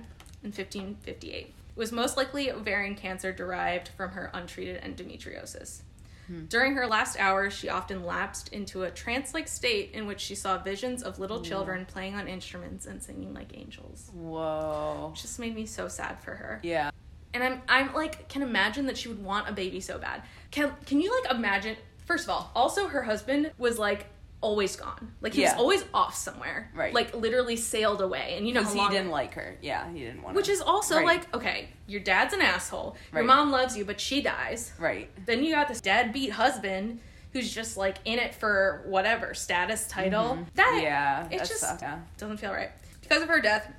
[0.43, 1.35] in 1558.
[1.47, 5.81] It was most likely ovarian cancer derived from her untreated endometriosis.
[6.29, 6.45] Mm-hmm.
[6.45, 10.35] During her last hours, she often lapsed into a trance like state in which she
[10.35, 14.11] saw visions of little children playing on instruments and singing like angels.
[14.13, 15.11] Whoa.
[15.13, 16.59] It just made me so sad for her.
[16.63, 16.91] Yeah.
[17.33, 20.23] And I'm I'm like can imagine that she would want a baby so bad.
[20.51, 24.07] Can can you like imagine first of all, also her husband was like
[24.41, 25.13] always gone.
[25.21, 25.53] Like he Yeah.
[25.53, 26.71] was always off somewhere.
[26.75, 26.93] Right.
[26.93, 28.35] Like literally sailed away.
[28.37, 29.57] And you know he didn't like her.
[29.61, 30.37] Yeah, he didn't want her.
[30.37, 31.05] which is also Right.
[31.05, 32.95] like, okay, your dad's an asshole.
[33.13, 34.73] Your mom loves you, but she dies.
[34.77, 35.09] Right.
[35.25, 36.99] Then you got this deadbeat husband
[37.33, 40.45] who's just like in it for whatever status title.
[40.55, 40.81] That Mm-hmm.
[40.83, 41.25] Yeah.
[41.25, 41.63] it that just.
[41.81, 41.99] Yeah.
[42.17, 42.71] doesn't feel right.
[43.01, 43.71] Because of her death,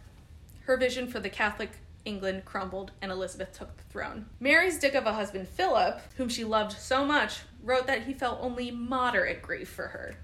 [0.64, 1.70] her vision for the Catholic
[2.04, 4.26] England crumbled and Elizabeth took the throne.
[4.40, 8.38] Mary's dick of a husband, Philip, whom she loved so much, wrote that he felt
[8.40, 10.14] only moderate grief for her.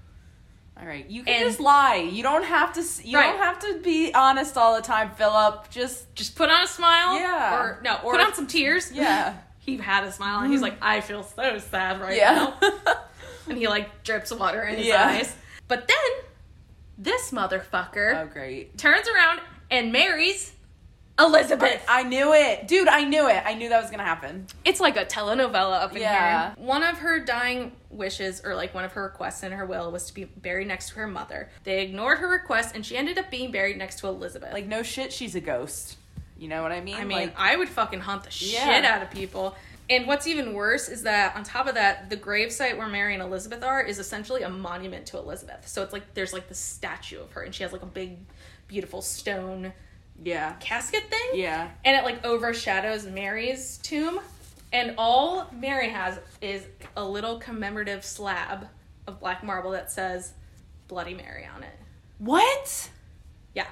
[0.79, 1.07] All right.
[1.09, 1.95] You can And- just lie.
[1.95, 2.83] You don't have to.
[3.07, 3.31] You Right.
[3.31, 5.69] don't have to be honest all the time, Philip.
[5.69, 7.17] Just Just put on a smile.
[7.17, 7.55] Yeah.
[7.59, 8.91] Or no, Or- put on some tears.
[8.93, 9.35] yeah.
[9.59, 12.53] he had a smile and he's like, I feel so sad right yeah.
[12.61, 12.93] now.
[13.47, 15.07] And he like drips water in his Yeah.
[15.07, 15.35] eyes.
[15.67, 15.97] But then
[16.97, 18.77] this motherfucker oh great.
[18.77, 19.39] turns around
[19.71, 20.51] and marries
[21.17, 21.83] Elizabeth.
[21.87, 22.87] I knew it, dude.
[22.89, 23.41] I knew it.
[23.45, 24.47] I knew that was gonna happen.
[24.65, 26.53] It's like a telenovela up in Yeah.
[26.55, 26.65] here.
[26.65, 30.05] One of her dying wishes, or like one of her requests in her will, was
[30.07, 31.49] to be buried next to her mother.
[31.63, 34.53] They ignored her request, and she ended up being buried next to Elizabeth.
[34.53, 35.97] Like no shit, she's a ghost.
[36.37, 36.95] You know what I mean?
[36.95, 38.65] I mean, like, I would fucking hunt the Yeah.
[38.65, 39.55] shit out of people.
[39.89, 43.21] And what's even worse is that on top of that, the gravesite where Mary and
[43.23, 45.67] Elizabeth are is essentially a monument to Elizabeth.
[45.67, 48.17] So it's like there's like the statue of her, and she has like a big,
[48.67, 49.71] beautiful stone
[50.23, 51.29] yeah, casket thing.
[51.39, 51.69] yeah.
[51.83, 54.19] and it like overshadows Mary's tomb.
[54.75, 58.67] And all Mary has is a little commemorative slab
[59.07, 60.33] of black marble that says
[60.89, 61.79] Bloody Mary on it.
[62.17, 62.89] What?
[63.53, 63.67] Yeah.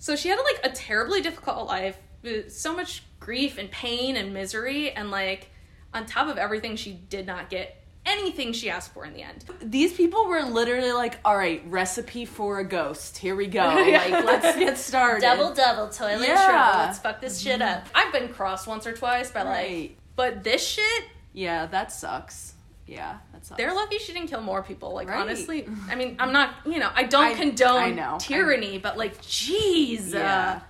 [0.00, 4.34] So she had like a terribly difficult life, with so much grief and pain and
[4.34, 5.50] misery, and like
[5.94, 9.44] on top of everything, she did not get anything she asked for in the end.
[9.62, 13.18] These people were literally like, "All right, recipe for a ghost.
[13.18, 13.78] Here we go.
[13.78, 13.98] Yeah.
[14.08, 16.44] Like, let's get started." Double double toilet Yeah.
[16.44, 16.78] trouble.
[16.86, 17.82] Let's fuck this shit mm-hmm.
[17.82, 17.88] up.
[17.94, 19.97] I've been crossed once or twice by like, Right.
[20.18, 22.54] But this shit Yeah, that sucks.
[22.86, 23.56] Yeah, that sucks.
[23.58, 24.92] They're lucky she didn't kill more people.
[24.92, 25.20] Like Right.
[25.20, 28.16] honestly, I mean, I'm not, you know, I don't I- condone I know.
[28.20, 30.56] tyranny, but like, jeez, Yeah.
[30.56, 30.60] uh,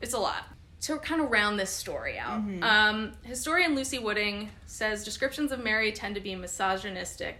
[0.00, 0.44] it's a lot.
[0.82, 2.62] To kind of round this story out, Mm-hmm.
[2.64, 7.36] um, historian Lucy Wooding says descriptions of Mary tend to be misogynistic,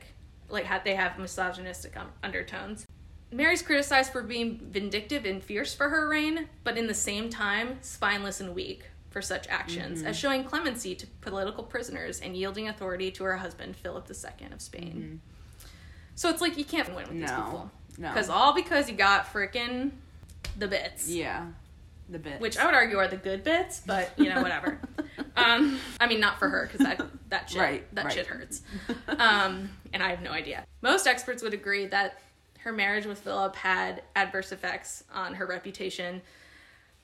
[0.48, 2.87] like they have misogynistic undertones.
[3.33, 7.78] Mary's criticized for being vindictive and fierce for her reign, but in the same time,
[7.81, 10.09] spineless and weak for such actions, Mm-hmm.
[10.09, 14.61] as showing clemency to political prisoners and yielding authority to her husband, Philip II of
[14.61, 15.20] Spain.
[16.14, 17.42] So it's like you can't win with these Mm-hmm.
[17.44, 17.70] People.
[17.98, 18.09] No.
[18.09, 19.90] Because all because you got freaking
[20.59, 21.09] the bits.
[21.09, 21.46] yeah,
[22.09, 22.40] the bits.
[22.40, 24.81] Which I would argue are the good bits, but you know, whatever.
[25.37, 28.14] um, I mean, not for her because that that shit Right, that right.
[28.14, 28.62] shit hurts.
[29.09, 30.64] Um, and I have no idea.
[30.81, 32.18] Most experts would agree that
[32.61, 36.22] her marriage with Philip had adverse effects on her reputation,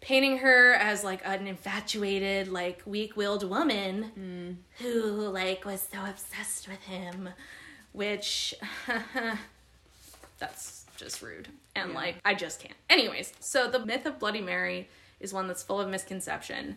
[0.01, 4.57] painting her as like an infatuated, like weak-willed woman mm.
[4.83, 7.29] who like was so obsessed with him,
[7.93, 8.55] which
[10.39, 11.49] that's just rude.
[11.75, 11.97] And Yeah.
[11.97, 12.75] like, I just can't.
[12.91, 14.89] Anyways, so the myth of Bloody Mary
[15.21, 16.77] is one that's full of misconception.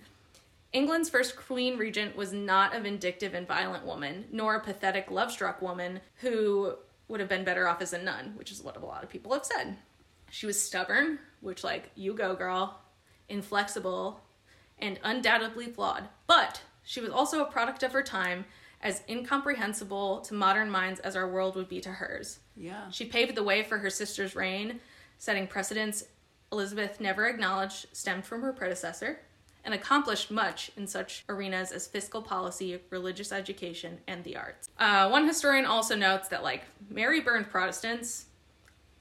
[0.74, 5.32] England's first queen regent was not a vindictive and violent woman, nor a pathetic, love
[5.32, 6.76] struck woman who
[7.10, 9.34] would have been better off as a nun, which is what a lot of people
[9.34, 9.76] have said.
[10.30, 12.80] She was stubborn, which, like, you go, girl,
[13.32, 14.22] inflexible,
[14.78, 16.08] and undoubtedly flawed.
[16.28, 18.46] But she was also a product of her time,
[18.82, 22.40] as incomprehensible to modern minds as our world would be to hers.
[22.56, 24.80] yeah, She paved the way for her sister's reign,
[25.20, 26.06] setting precedents
[26.52, 29.20] Elizabeth never acknowledged stemmed from her predecessor,
[29.64, 34.70] and accomplished much in such arenas as fiscal policy, religious education, and the arts.
[34.78, 38.26] Uh, one historian also notes that, like, Mary burned Protestants,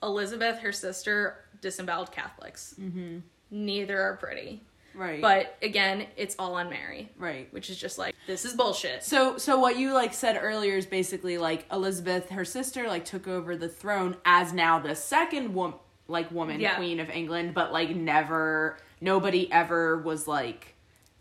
[0.02, 2.74] Elizabeth, her sister, disemboweled Catholics.
[2.78, 3.18] Mm-hmm.
[3.50, 4.62] Neither are pretty.
[4.94, 5.20] right.
[5.20, 7.52] But again, it's all on Mary, right.
[7.52, 9.02] which is just like, this is bullshit.
[9.04, 13.26] So, so what you like said earlier is basically like Elizabeth, her sister, like took
[13.28, 15.78] over the throne as now the second woman,
[16.08, 16.76] like woman Yeah.
[16.76, 20.74] queen of England, but like never, nobody ever was like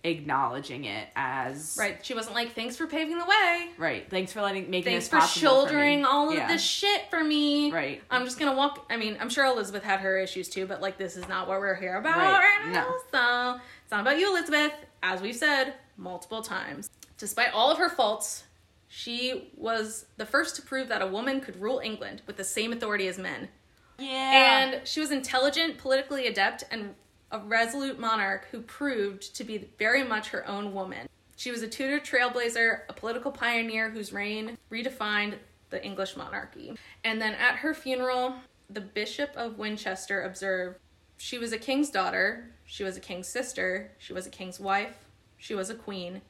[0.03, 2.03] acknowledging it as Right?
[2.05, 3.69] She wasn't like, thanks for paving the way.
[3.77, 4.09] Right.
[4.09, 6.05] Thanks for letting making Thanks for shouldering me.
[6.05, 6.47] all of Yeah.
[6.47, 7.71] this shit for me.
[7.71, 8.01] Right.
[8.09, 8.85] I'm just gonna walk.
[8.89, 11.59] I mean, I'm sure Elizabeth had her issues too, but like, this is not what
[11.59, 12.39] we're here about Right.
[12.65, 12.89] right, now.
[12.89, 12.95] No.
[13.11, 14.73] So it's not about you, Elizabeth.
[15.03, 18.43] As we've said multiple times, despite all of her faults,
[18.87, 22.71] she was the first to prove that a woman could rule England with the same
[22.73, 23.49] authority as men,
[23.97, 24.75] Yeah.
[24.77, 26.95] And she was intelligent, politically adept, and
[27.31, 31.07] a resolute monarch who proved to be very much her own woman.
[31.35, 35.35] She was a Tudor trailblazer, a political pioneer whose reign redefined
[35.69, 36.75] the English monarchy.
[37.03, 38.35] And then at her funeral,
[38.69, 40.79] the Bishop of Winchester observed
[41.17, 45.05] she was a king's daughter, she was a king's sister, she was a king's wife,
[45.37, 46.21] she was a queen,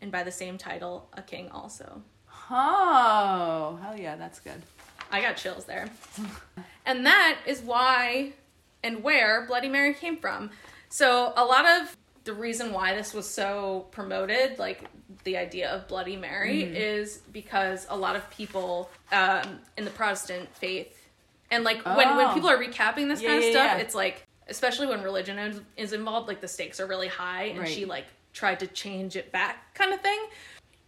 [0.00, 2.02] and by the same title, a king also.
[2.50, 4.62] Oh, hell yeah, that's good.
[5.10, 5.88] I got chills there.
[6.86, 8.32] and that is why
[8.88, 10.50] and where Bloody Mary came from.
[10.88, 14.84] So, a lot of the reason why this was so promoted, like
[15.24, 16.74] the idea of Bloody Mary, Mm-hmm.
[16.76, 20.94] is because a lot of people um, in the Protestant faith,
[21.50, 22.34] and like when, when Oh.
[22.34, 23.76] people are recapping this Yeah, kind of yeah, stuff, yeah.
[23.78, 27.60] it's like, especially when religion is, is involved, like the stakes are really high, and
[27.60, 27.68] Right.
[27.68, 30.18] she like tried to change it back, kind of thing.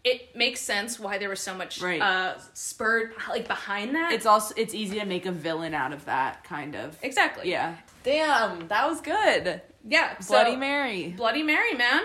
[0.03, 2.01] It makes sense why there was so much Right.
[2.01, 4.13] uh, spurred like behind that.
[4.13, 6.99] It's also it's easy to make a villain out of that kind of.
[7.03, 7.77] exactly Yeah.
[8.03, 9.61] Damn, that was good.
[9.87, 11.15] Yeah, so, Bloody Mary.
[11.17, 12.03] Bloody Mary, man.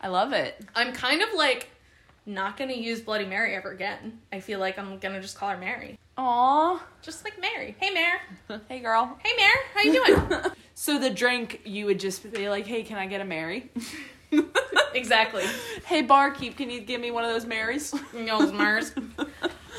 [0.00, 0.60] I love it.
[0.74, 1.68] I'm kind of like
[2.26, 4.20] not gonna use Bloody Mary ever again.
[4.32, 6.84] I feel like I'm gonna just call her Mary, Aw.
[7.02, 7.76] just like Mary.
[7.78, 8.20] Hey, Mare.
[8.68, 9.18] Hey, girl.
[9.24, 9.56] Hey, Mare.
[9.74, 10.52] How you doing?
[10.78, 13.70] So the drink, you would just be like, "Hey, can I get a Mary?"
[14.94, 15.42] exactly.
[15.86, 17.94] hey, barkeep, can you give me one of those Marys?
[18.12, 18.92] Those Mars.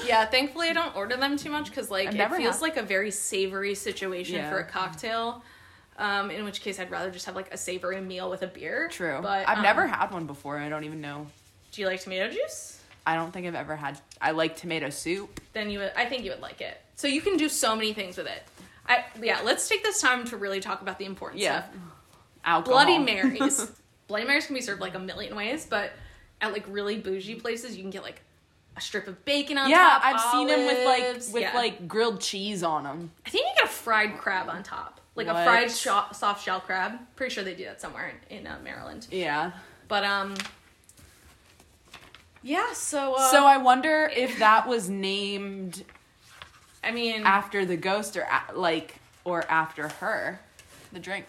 [0.07, 2.81] Yeah, thankfully I don't order them too much because like it feels had- like a
[2.81, 4.49] very savory situation Yeah.
[4.49, 5.43] for a cocktail.
[5.97, 8.87] Um, in which case I'd rather just have like a savory meal with a beer.
[8.91, 9.19] True.
[9.21, 10.57] But I've um, never had one before.
[10.59, 11.25] I don't even know.
[11.71, 12.79] Do you like tomato juice?
[13.05, 13.99] I don't think I've ever had.
[14.21, 15.39] I like tomato soup.
[15.53, 16.79] then you would I think you would like it.
[16.95, 18.43] So you can do so many things with it.
[18.87, 21.63] I yeah, let's take this time to really talk about the important Yeah.
[21.63, 21.73] stuff.
[22.45, 22.85] Alcohol.
[22.85, 23.71] Bloody Marys.
[24.07, 25.91] Bloody Marys can be served like a million ways, but
[26.41, 28.21] at like really bougie places you can get like
[28.75, 30.01] a strip of bacon on Yeah, top.
[30.05, 31.55] I've seen them with like with Yeah.
[31.55, 33.11] like grilled cheese on them.
[33.25, 35.01] I think you get a fried crab on top.
[35.17, 36.99] Like a fried sho- soft shell crab.
[37.15, 39.07] Pretty sure they do that somewhere in, in uh, Maryland.
[39.11, 39.51] Yeah.
[39.87, 40.35] But um
[42.43, 45.83] yeah, so uh, so I wonder if that was named
[46.83, 48.95] I mean after the ghost or a- like
[49.25, 50.39] or after her,
[50.93, 51.25] the drink.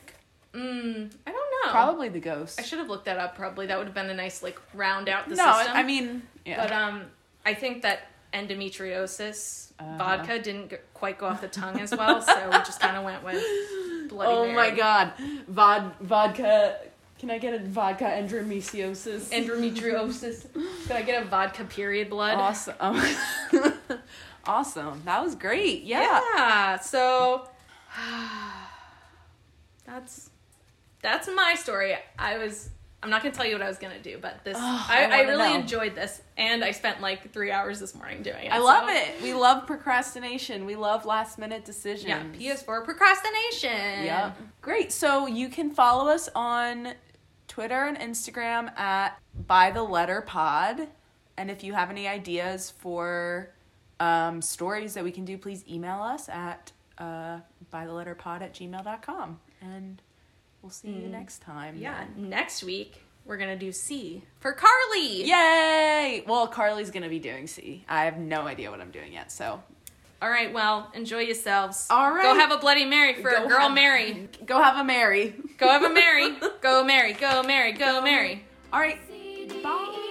[0.55, 1.70] mm, I don't know.
[1.72, 2.61] Probably the ghost.
[2.61, 3.34] I should have looked that up.
[3.36, 5.76] Probably that would have been a nice like round out the no, system.
[5.76, 6.62] I mean, yeah.
[6.62, 7.03] but um,
[7.45, 8.03] I think that
[8.33, 9.97] endometriosis Uh-huh.
[9.99, 13.05] vodka didn't g- quite go off the tongue as well, so we just kind of
[13.05, 13.43] went with
[14.09, 14.55] Bloody oh Mary.
[14.57, 15.12] my god,
[15.51, 16.76] Vod vodka.
[17.18, 19.31] Can I get a vodka endometriosis?
[19.33, 20.47] Endometriosis.
[20.87, 22.35] Can I get a vodka period blood?
[22.39, 22.74] awesome.
[24.47, 25.03] awesome.
[25.05, 25.83] That was great.
[25.83, 26.20] Yeah.
[26.37, 26.79] Yeah.
[26.79, 27.49] So
[29.85, 30.31] that's
[31.03, 31.97] that's my story.
[32.18, 32.70] I was.
[33.03, 35.19] I'm not gonna tell you what I was gonna do, but this Oh, I, I
[35.19, 35.55] I, really know.
[35.61, 38.53] enjoyed this, and I spent like three hours this morning doing it.
[38.53, 39.23] I love so- it.
[39.23, 40.67] We love procrastination.
[40.67, 42.09] We love last minute decisions.
[42.09, 44.05] Yeah, PS4 procrastination.
[44.05, 44.37] Yep.
[44.63, 44.91] Great.
[44.93, 46.95] So you can follow us on
[47.47, 50.89] Twitter and Instagram at by the letter pod.
[51.37, 53.51] And if you have any ideas for
[54.01, 57.39] um, stories that we can do, please email us at uh,
[57.71, 59.39] by the letter pod at gmail.com.
[59.61, 60.03] And
[60.63, 61.77] we'll see you next time.
[61.77, 61.81] Mm.
[61.83, 62.05] Yeah.
[62.17, 62.29] then.
[62.31, 65.25] Next week we're gonna do C for Carly.
[65.25, 66.25] Yay!
[66.27, 67.85] Well, Carly's going to be doing C.
[67.89, 69.31] I have no idea what I'm doing yet.
[69.31, 69.63] So
[70.23, 70.53] All right.
[70.53, 71.87] Well, enjoy yourselves.
[71.91, 72.23] All right.
[72.23, 74.29] Go have a Bloody Mary for Go a girl have- Mary.
[74.47, 75.35] go have a Mary.
[75.59, 76.37] Go have a Mary.
[76.63, 77.13] Go Mary.
[77.13, 77.73] Go Mary.
[77.73, 78.45] Go Mary.
[78.73, 78.99] All right.
[79.63, 80.05] Bye.